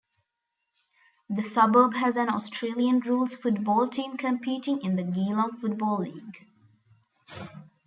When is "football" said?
3.35-3.87, 5.61-5.99